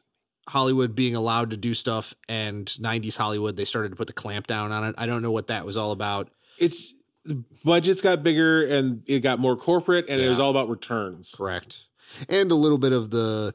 [0.47, 4.47] Hollywood being allowed to do stuff and 90s Hollywood, they started to put the clamp
[4.47, 4.95] down on it.
[4.97, 6.29] I don't know what that was all about.
[6.57, 6.93] It's
[7.63, 11.35] budgets got bigger and it got more corporate and it was all about returns.
[11.37, 11.85] Correct.
[12.27, 13.53] And a little bit of the,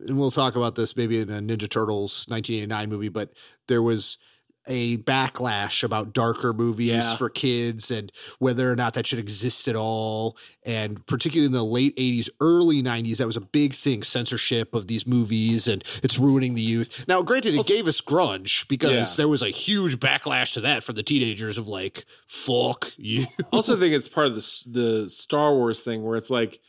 [0.00, 3.32] and we'll talk about this maybe in a Ninja Turtles 1989 movie, but
[3.68, 4.18] there was
[4.68, 7.16] a backlash about darker movies Yeah.
[7.16, 10.36] for kids and whether or not that should exist at all.
[10.64, 14.86] And particularly in the late 80s, early 90s, that was a big thing censorship of
[14.86, 17.04] these movies and it's ruining the youth.
[17.08, 19.06] Now, granted, it gave us grunge because Yeah.
[19.16, 23.24] there was a huge backlash to that from the teenagers of like, fuck you.
[23.52, 26.60] also think it's part of the the Star Wars thing where it's like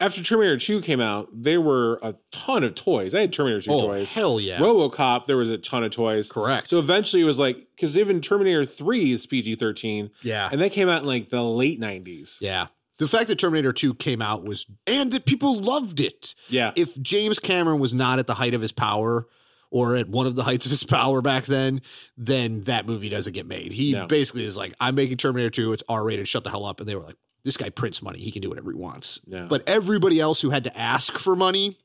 [0.00, 3.14] after Terminator 2 came out, there were a ton of toys.
[3.14, 4.12] I had Terminator 2 Oh, toys.
[4.12, 4.58] hell yeah.
[4.58, 6.30] RoboCop, there was a ton of toys.
[6.30, 6.68] Correct.
[6.68, 10.10] So eventually it was like because even Terminator 3 is PG 13.
[10.22, 10.48] yeah.
[10.50, 12.40] And that came out in like the late 90s.
[12.40, 12.66] Yeah.
[12.98, 16.34] The fact that Terminator 2 came out was, and that people loved it.
[16.48, 16.72] Yeah.
[16.76, 19.26] If James Cameron was not at the height of his power
[19.72, 21.80] or at one of the heights of his power back then,
[22.16, 23.72] then that movie doesn't get made.
[23.72, 24.06] He No.
[24.06, 26.78] basically is like, I'm making Terminator 2, it's R rated, shut the hell up.
[26.78, 28.18] And they were like, this guy prints money.
[28.18, 29.20] He can do whatever he wants.
[29.26, 29.46] Yeah.
[29.48, 31.76] But everybody else who had to ask for money,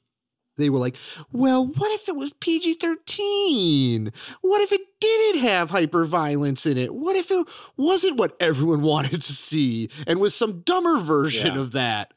[0.58, 0.98] they were like,
[1.32, 4.12] well, what if it was PG 13?
[4.42, 6.94] What if it didn't have hyper violence in it?
[6.94, 11.62] What if it wasn't what everyone wanted to see and was some dumber version Yeah.
[11.62, 12.14] of that?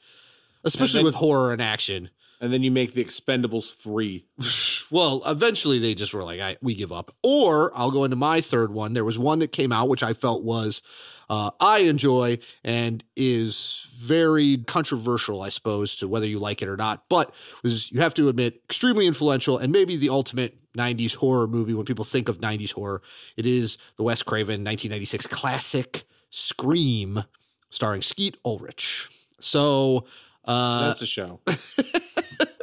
[0.64, 2.10] Especially then- with horror and action.
[2.42, 4.26] And then you make the Expendables 3.
[4.90, 7.16] Well, eventually they just were like, I, we give up.
[7.24, 8.92] Or I'll go into my third one.
[8.92, 10.82] There was one that came out, which I felt was,
[11.30, 16.76] uh, I enjoy and is very controversial, I suppose, to whether you like it or
[16.76, 17.04] not.
[17.08, 21.72] But was, you have to admit, extremely influential and maybe the ultimate 90s horror movie
[21.72, 23.00] when people think of 90s horror.
[23.38, 27.24] It is the Wes Craven 1996 classic Scream,
[27.70, 29.08] starring Skeet Ulrich.
[29.40, 30.04] So,
[30.44, 31.40] uh, That's a show.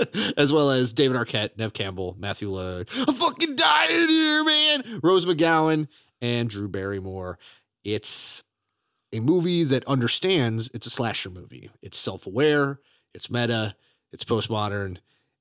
[0.38, 2.89] as well as David Arquette, Neve Campbell, Matthew Lillard.
[3.07, 4.83] I'm fucking dying here, man.
[5.03, 5.88] Rose McGowan
[6.21, 7.38] and Drew Barrymore.
[7.83, 8.43] It's
[9.13, 11.69] a movie that understands it's a slasher movie.
[11.81, 12.79] It's self-aware,
[13.13, 13.75] it's meta,
[14.12, 14.97] it's postmodern,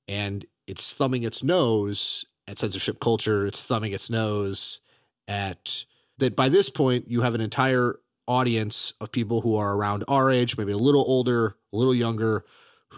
[0.07, 3.47] and it's thumbing its nose at censorship culture.
[3.47, 4.81] It's thumbing its nose
[5.27, 5.85] at
[6.19, 10.31] that by this point you have an entire audience of people who are around our
[10.31, 12.45] age, maybe a little older, a little younger,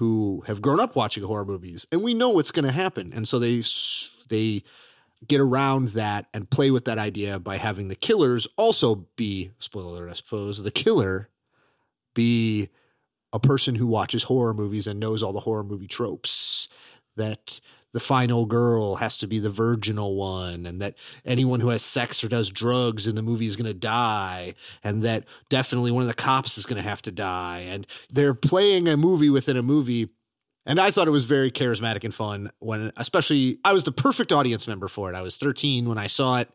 [0.01, 3.29] who have grown up watching horror movies, and we know what's going to happen, and
[3.29, 3.61] so they
[4.31, 4.63] they
[5.29, 10.09] get around that and play with that idea by having the killers also be spoiler
[10.09, 11.29] I suppose the killer
[12.15, 12.71] be
[13.31, 16.71] a person who watches horror movies and knows all the horror movie tropes
[17.17, 17.61] that
[17.93, 22.23] the final girl has to be the virginal one and that anyone who has sex
[22.23, 26.09] or does drugs in the movie is going to die and that definitely one of
[26.09, 29.63] the cops is going to have to die and they're playing a movie within a
[29.63, 30.09] movie
[30.67, 34.31] and I thought it was very charismatic and fun when, especially, I was the perfect
[34.31, 35.17] audience member for it.
[35.17, 36.51] I was 13 when I saw it.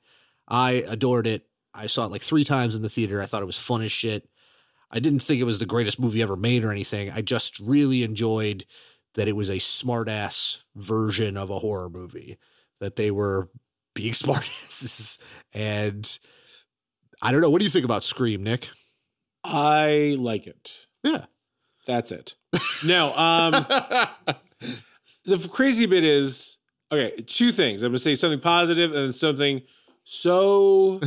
[0.48, 1.46] I adored it.
[1.74, 3.22] I saw it like three times in the theater.
[3.22, 4.30] I thought it was fun as shit.
[4.92, 7.12] I didn't think it was the greatest movie ever made or anything.
[7.12, 8.66] I just really enjoyed
[9.16, 12.38] that it was a smart ass version of a horror movie.
[12.80, 13.50] That they were
[13.94, 15.44] being smartasses.
[15.54, 16.20] And
[17.22, 17.50] I don't know.
[17.50, 18.70] What do you think about Scream, Nick?
[19.44, 20.88] I like it.
[21.04, 21.26] Yeah.
[21.86, 22.36] That's it.
[22.86, 23.52] No, um,
[25.26, 26.58] the crazy bit is
[26.92, 27.22] okay.
[27.28, 27.84] Two things.
[27.84, 29.62] I'm gonna say something positive and something
[30.04, 31.00] so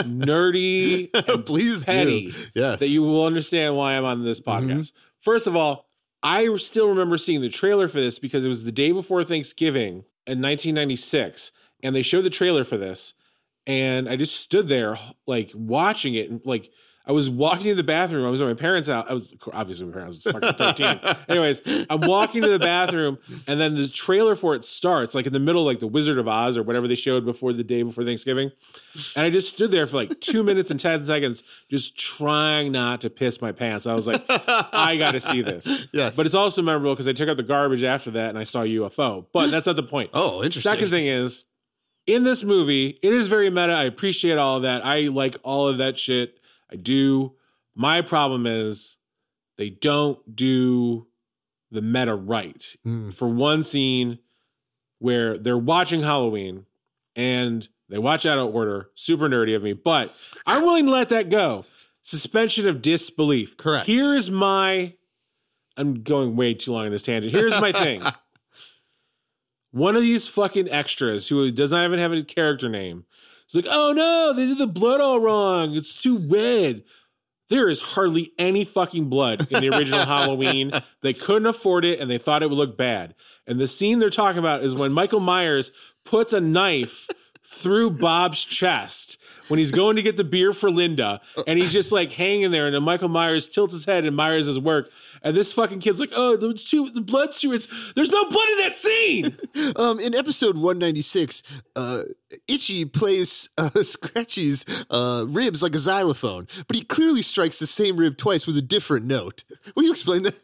[0.00, 2.36] nerdy and Please petty do.
[2.54, 2.80] Yes.
[2.80, 4.92] that you will understand why I'm on this podcast.
[4.92, 4.98] Mm-hmm.
[5.20, 5.86] First of all,
[6.24, 10.04] I still remember seeing the trailer for this because it was the day before Thanksgiving
[10.26, 13.12] in 1996, and they showed the trailer for this,
[13.66, 16.70] and I just stood there like watching it, and like
[17.06, 18.26] I was walking to the bathroom.
[18.26, 19.06] I was at my parents' house.
[19.08, 20.26] I was obviously my parents.
[20.26, 21.16] I was fucking 13.
[21.28, 25.34] Anyways, I'm walking to the bathroom, and then the trailer for it starts, like in
[25.34, 28.04] the middle, like the Wizard of Oz or whatever they showed before the day before
[28.04, 28.52] Thanksgiving.
[29.16, 33.02] And I just stood there for like two minutes and 10 seconds, just trying not
[33.02, 33.86] to piss my pants.
[33.86, 35.88] I was like, I got to see this.
[35.92, 36.16] Yes.
[36.16, 38.62] But it's also memorable because I took out the garbage after that and I saw
[38.62, 39.26] UFO.
[39.32, 40.10] But that's not the point.
[40.14, 40.70] oh, interesting.
[40.72, 41.44] Second thing is,
[42.06, 43.72] in this movie, it is very meta.
[43.72, 44.84] I appreciate all of that.
[44.84, 46.38] I like all of that shit.
[46.74, 47.34] I do.
[47.76, 48.98] My problem is
[49.56, 51.06] they don't do
[51.70, 52.64] the meta right.
[52.82, 53.10] Hmm.
[53.10, 54.18] For one scene
[54.98, 56.66] where they're watching Halloween
[57.14, 61.10] and they watch out of order, super nerdy of me, but I'm willing to let
[61.10, 61.62] that go.
[62.02, 63.56] Suspension of disbelief.
[63.56, 63.86] Correct.
[63.86, 64.94] Here is my
[65.76, 67.32] I'm going way too long in this tangent.
[67.32, 68.02] Here's my thing.
[69.70, 73.06] One of these fucking extras who does not even have a character name
[73.54, 75.74] is like, oh no, they did the blood all wrong.
[75.74, 76.82] It's too red.
[77.50, 80.72] There is hardly any fucking blood in the original Halloween.
[81.02, 83.14] They couldn't afford it and they thought it would look bad.
[83.46, 85.72] And the scene they're talking about is when Michael Myers
[86.04, 87.08] puts a knife
[87.42, 91.92] through Bob's chest when he's going to get the beer for Linda and he's just
[91.92, 94.90] like hanging there and then Michael Myers tilts his head and Myers' work.
[95.22, 98.58] And this fucking kid's like, oh, the, too, the blood's too, there's no blood in
[98.58, 99.36] that scene.
[99.76, 102.02] Um, in episode 196, uh,
[102.46, 107.96] Itchy plays uh, Scratchy's uh, ribs like a xylophone, but he clearly strikes the same
[107.96, 109.44] rib twice with a different note.
[109.74, 110.34] Will you explain that?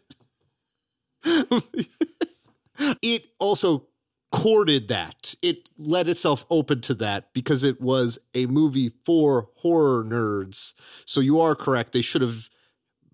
[3.02, 3.86] it also
[4.32, 5.34] courted that.
[5.42, 10.74] It let itself open to that because it was a movie for horror nerds.
[11.06, 11.92] So you are correct.
[11.92, 12.48] They should have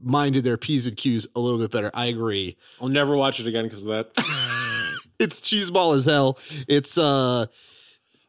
[0.03, 1.91] minded their P's and Q's a little bit better.
[1.95, 2.57] I agree.
[2.81, 4.11] I'll never watch it again because of that.
[5.19, 6.39] It's cheeseball as hell.
[6.69, 7.47] It's uh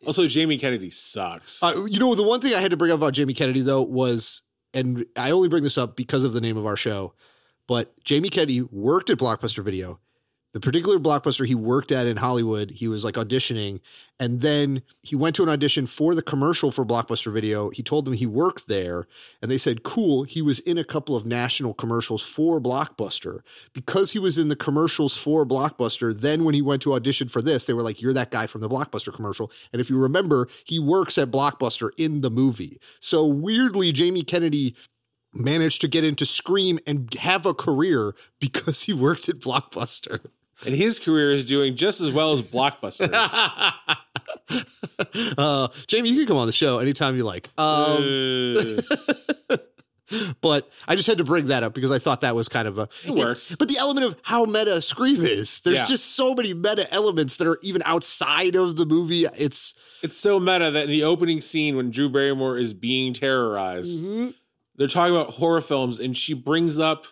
[0.06, 1.62] Also, Jamie Kennedy sucks.
[1.62, 3.82] Uh, you know, the one thing I had to bring up about Jamie Kennedy though
[3.82, 7.13] was, and I only bring this up because of the name of our show,
[7.67, 10.00] but Jamie Kennedy worked at Blockbuster Video.
[10.53, 13.81] The particular blockbuster he worked at in Hollywood, he was like auditioning,
[14.17, 17.69] and then he went to an audition for the commercial for Blockbuster Video.
[17.69, 19.07] He told them he worked there,
[19.41, 23.41] and they said, "Cool." He was in a couple of national commercials for Blockbuster
[23.73, 26.17] because he was in the commercials for Blockbuster.
[26.17, 28.62] Then when he went to audition for this, they were like, "You're that guy from
[28.62, 32.77] the Blockbuster commercial." And if you remember, he works at Blockbuster in the movie.
[33.01, 34.75] So weirdly, Jamie Kennedy
[35.33, 40.21] managed to get into Scream and have a career because he worked at Blockbuster.
[40.65, 43.13] And his career is doing just as well as Blockbusters.
[45.37, 47.49] Uh, Jamie, you can come on the show anytime you like.
[47.57, 48.01] Um,
[50.41, 52.77] but I just had to bring that up because I thought that was kind of
[52.77, 53.55] a It works.
[53.57, 55.85] but the element of how meta Scream is, there's Yeah.
[55.85, 59.25] just so many meta elements that are even outside of the movie.
[59.37, 64.01] It's it's so meta that in the opening scene when Drew Barrymore is being terrorized,
[64.01, 64.29] Mm-hmm.
[64.77, 67.05] they're talking about horror films, and she brings up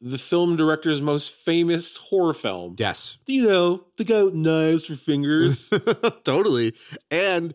[0.00, 2.74] the film director's most famous horror film.
[2.78, 5.70] yes, You know, the guy with knives for fingers.
[6.24, 6.74] totally,
[7.10, 7.54] and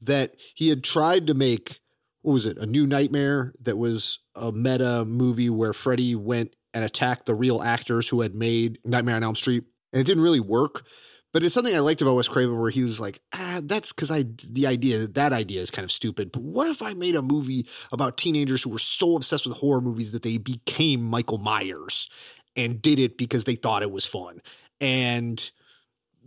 [0.00, 1.78] that he had tried to make
[2.22, 6.82] what was it a new nightmare that was a meta movie where Freddy went and
[6.82, 10.40] attacked the real actors who had made Nightmare on Elm Street, and it didn't really
[10.40, 10.86] work.
[11.34, 14.12] But it's something I liked about Wes Craven, where he was like, "Ah, that's because
[14.12, 16.30] I the idea that idea is kind of stupid.
[16.30, 19.80] But what if I made a movie about teenagers who were so obsessed with horror
[19.80, 22.08] movies that they became Michael Myers
[22.54, 24.40] and did it because they thought it was fun?
[24.80, 25.50] And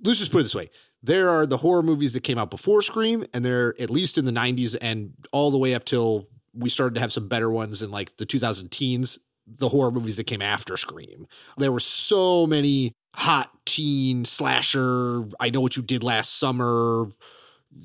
[0.03, 0.69] let's just put it this way:
[1.01, 4.25] there are the horror movies that came out before Scream, and they're at least in
[4.25, 7.81] the '90s and all the way up till we started to have some better ones
[7.81, 9.19] in like the 2000 teens.
[9.47, 15.23] The horror movies that came after Scream, there were so many hot teen slasher.
[15.39, 17.05] I know what you did last summer.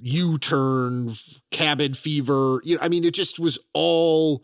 [0.02, 1.08] U turn,
[1.50, 2.60] cabin fever.
[2.64, 4.42] You know, I mean, it just was all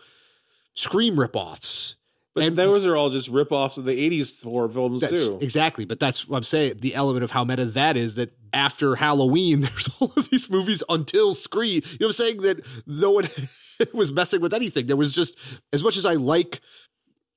[0.75, 1.97] Scream ripoffs.
[2.35, 5.39] But And- those are all just ripoffs of the 80s horror films, too.
[5.41, 5.85] Exactly.
[5.87, 6.75] But that's what I'm saying.
[6.79, 10.85] The element of how meta that is that after Halloween, there's all of these movies
[10.89, 11.81] until Scream.
[11.85, 12.37] You know what I'm saying?
[12.43, 13.25] That no one
[13.95, 14.87] was messing with anything.
[14.87, 15.37] There was just,
[15.73, 16.61] as much as I like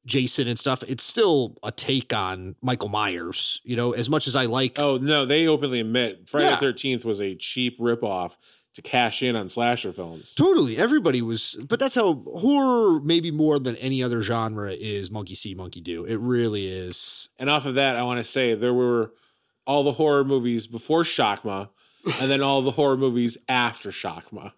[0.05, 3.61] Jason and stuff, it's still a take on Michael Myers.
[3.63, 4.79] You know, as much as I like.
[4.79, 8.37] Oh, no, they openly admit Friday the 13th was a cheap ripoff
[8.73, 10.33] to cash in on slasher films.
[10.33, 10.77] Totally.
[10.77, 15.53] Everybody was, but that's how horror, maybe more than any other genre, is monkey see,
[15.55, 16.05] monkey do.
[16.05, 17.29] It really is.
[17.37, 19.13] And off of that, I want to say there were
[19.67, 21.67] all the horror movies before Shocker,
[22.19, 24.51] and then all the horror movies after Shocker.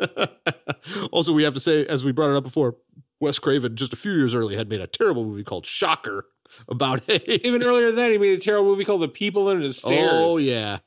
[1.12, 2.78] also, we have to say, as we brought it up before,
[3.24, 6.26] Wes Craven just a few years earlier had made a terrible movie called Shocker
[6.68, 7.46] about a.
[7.48, 10.10] Even earlier than that, he made a terrible movie called The People Under the Stairs.
[10.14, 10.80] Oh yeah,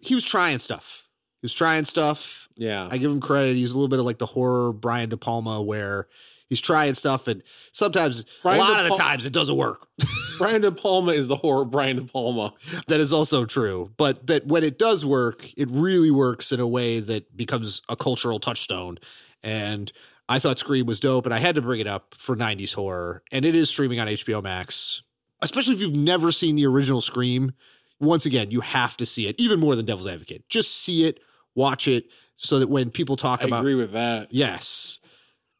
[0.00, 1.08] he was trying stuff.
[1.40, 2.48] He was trying stuff.
[2.56, 2.88] yeah.
[2.90, 3.56] I give him credit.
[3.56, 6.06] He's a little bit of like the horror Brian De Palma, where
[6.48, 9.86] he's trying stuff, and sometimes Brian a lot of the times it doesn't work.
[10.38, 12.52] Brian De Palma is the horror Brian De Palma.
[12.88, 16.66] that is also true, but that when it does work, it really works in a
[16.66, 18.98] way that becomes a cultural touchstone.
[19.42, 19.92] And
[20.28, 23.22] I thought Scream was dope, and I had to bring it up for '90s horror,
[23.30, 25.02] and it is streaming on HBO Max.
[25.42, 27.52] Especially if you've never seen the original Scream,
[28.00, 30.48] once again, you have to see it, even more than Devil's Advocate.
[30.48, 31.20] Just see it,
[31.54, 32.06] watch it,
[32.36, 34.28] so that when people talk I about agree with that.
[34.30, 34.98] Yes.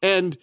[0.03, 0.37] And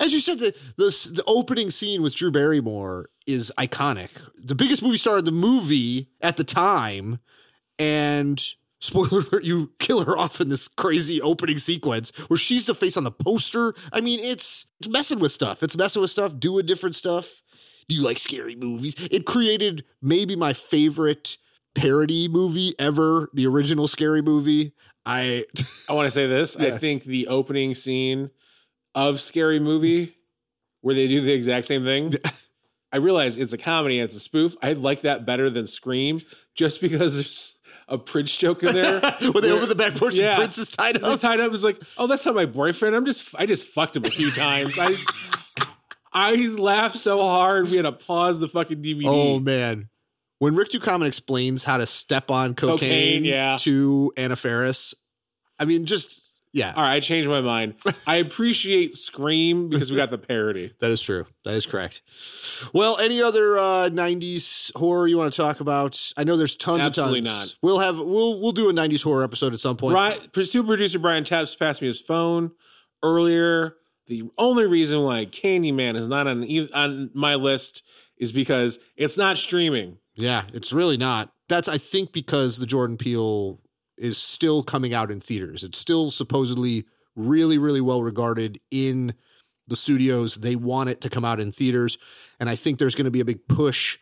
[0.00, 4.10] as you said, the, the the opening scene with Drew Barrymore is iconic.
[4.42, 7.18] The biggest movie star in the movie at the time,
[7.78, 8.42] and
[8.80, 12.96] spoiler alert, you kill her off in this crazy opening sequence where she's the face
[12.96, 13.74] on the poster.
[13.92, 15.62] I mean, it's, it's messing with stuff.
[15.62, 17.42] It's messing with stuff, doing different stuff.
[17.88, 19.08] Do you like scary movies?
[19.10, 21.36] It created maybe my favorite
[21.74, 24.72] parody movie ever, the original scary movie.
[25.06, 25.44] I
[25.88, 26.56] I want to say this.
[26.56, 28.30] I think the opening scene
[28.94, 30.14] of Scary Movie,
[30.80, 32.12] where they do the exact same thing,
[32.92, 34.56] I realize it's a comedy and it's a spoof.
[34.62, 36.20] I like that better than Scream,
[36.54, 37.56] just because there's
[37.88, 39.00] a Prince joke in there.
[39.32, 40.28] when they open the back porch Yeah.
[40.30, 41.20] and Prince is tied the up.
[41.20, 42.96] tied up is like, oh, that's not my boyfriend.
[42.96, 44.78] I'm just, I just fucked him a few times.
[44.80, 49.04] I, I laughed so hard we had to pause the fucking DVD.
[49.06, 49.88] Oh man.
[50.40, 53.56] When Rick Ducommun explains how to step on cocaine, Cocaine, yeah.
[53.60, 54.94] to Anna Faris,
[55.58, 57.74] I mean, just yeah, All right, I changed my mind.
[58.08, 60.72] I appreciate Scream because we got the parody.
[60.80, 61.24] that is true.
[61.44, 62.02] That is correct.
[62.74, 66.12] Well, any other uh, '90s horror you want to talk about?
[66.16, 67.58] I know there's tons Absolutely of tons.
[67.62, 67.68] not.
[67.68, 69.92] We'll have we'll we'll do a '90s horror episode at some point.
[69.92, 72.50] Brian, super producer Brian Taps passed me his phone
[73.02, 73.76] earlier.
[74.08, 76.44] The only reason why Candyman is not on
[76.74, 77.84] on my list
[78.18, 79.98] is because it's not streaming.
[80.16, 81.32] Yeah, it's really not.
[81.48, 83.60] That's I think because the Jordan Peele
[84.00, 85.62] is still coming out in theaters.
[85.62, 86.84] It's still supposedly
[87.16, 89.14] really really well regarded in
[89.68, 90.36] the studios.
[90.36, 91.98] They want it to come out in theaters,
[92.38, 93.98] and I think there's going to be a big push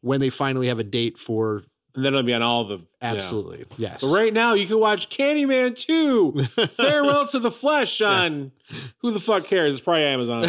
[0.00, 3.64] when they finally have a date for And then it'll be on all the absolutely.
[3.78, 4.02] Yes.
[4.02, 6.32] But right now, you can watch Candyman 2,
[6.66, 8.52] Farewell to the Flesh on
[8.98, 9.74] who the fuck cares?
[9.74, 10.44] It's probably Amazon.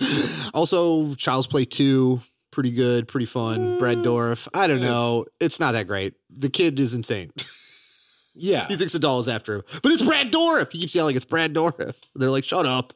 [0.54, 2.20] also, Child's Play 2,
[2.50, 3.78] pretty good, pretty fun.
[3.78, 4.04] Brad mm.
[4.04, 4.48] Dourif.
[4.54, 5.26] I don't know.
[5.40, 6.14] It's not that great.
[6.28, 7.30] The kid is insane.
[8.38, 8.66] Yeah.
[8.68, 9.62] He thinks the doll is after him.
[9.82, 10.70] But it's Brad Dourif.
[10.72, 12.04] He keeps yelling, it's Brad Dourif.
[12.14, 12.94] They're like, shut up.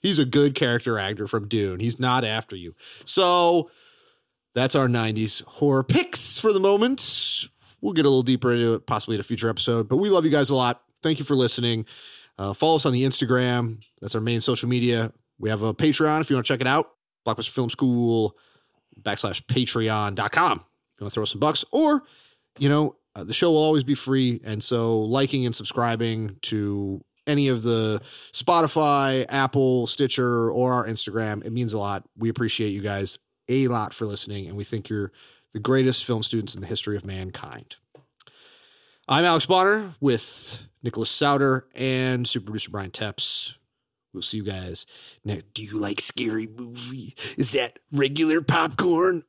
[0.00, 1.80] He's a good character actor from Dune.
[1.80, 2.74] He's not after you.
[3.04, 3.70] So
[4.54, 7.00] that's our 90s horror picks for the moment.
[7.82, 9.88] We'll get a little deeper into it possibly in a future episode.
[9.88, 10.82] But we love you guys a lot.
[11.02, 11.84] Thank you for listening.
[12.38, 13.84] Uh, follow us on the Instagram.
[14.00, 15.10] That's our main social media.
[15.38, 16.92] We have a Patreon if you want to check it out.
[17.26, 18.36] Blockbuster Film School
[19.02, 20.52] backslash patreon.com.
[20.52, 22.02] If you want to throw us some bucks or,
[22.58, 24.40] you know, uh, the show will always be free.
[24.44, 31.44] And so liking and subscribing to any of the Spotify, Apple, Stitcher, or our Instagram,
[31.44, 32.04] it means a lot.
[32.16, 34.48] We appreciate you guys a lot for listening.
[34.48, 35.12] And we think you're
[35.52, 37.76] the greatest film students in the history of mankind.
[39.08, 43.58] I'm Alex Bonner with Nicholas Souter and super producer Brian Tepps.
[44.12, 44.86] We'll see you guys
[45.24, 45.52] next.
[45.52, 47.14] Do you like scary movie?
[47.36, 49.22] Is that regular popcorn